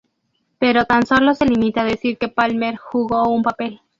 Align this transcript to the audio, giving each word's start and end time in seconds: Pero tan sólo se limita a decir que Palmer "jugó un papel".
Pero 0.57 0.85
tan 0.85 1.05
sólo 1.05 1.35
se 1.35 1.45
limita 1.45 1.81
a 1.81 1.85
decir 1.85 2.17
que 2.17 2.27
Palmer 2.27 2.75
"jugó 2.75 3.29
un 3.29 3.43
papel". 3.43 3.81